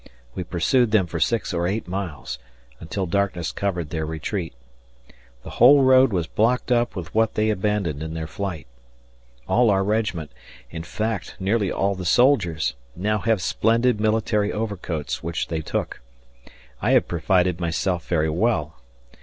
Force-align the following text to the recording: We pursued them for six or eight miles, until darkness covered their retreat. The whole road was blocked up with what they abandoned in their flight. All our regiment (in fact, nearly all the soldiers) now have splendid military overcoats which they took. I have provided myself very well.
We 0.33 0.43
pursued 0.43 0.89
them 0.89 1.05
for 1.05 1.19
six 1.19 1.53
or 1.53 1.67
eight 1.67 1.87
miles, 1.87 2.39
until 2.79 3.05
darkness 3.05 3.51
covered 3.51 3.91
their 3.91 4.03
retreat. 4.03 4.55
The 5.43 5.51
whole 5.61 5.83
road 5.83 6.11
was 6.11 6.25
blocked 6.25 6.71
up 6.71 6.95
with 6.95 7.13
what 7.13 7.35
they 7.35 7.51
abandoned 7.51 8.01
in 8.01 8.15
their 8.15 8.25
flight. 8.25 8.65
All 9.47 9.69
our 9.69 9.83
regiment 9.83 10.31
(in 10.71 10.81
fact, 10.81 11.35
nearly 11.39 11.71
all 11.71 11.93
the 11.93 12.03
soldiers) 12.03 12.73
now 12.95 13.19
have 13.19 13.43
splendid 13.43 13.99
military 14.01 14.51
overcoats 14.51 15.21
which 15.21 15.49
they 15.49 15.61
took. 15.61 16.01
I 16.81 16.93
have 16.93 17.07
provided 17.07 17.59
myself 17.59 18.07
very 18.07 18.27
well. 18.31 18.79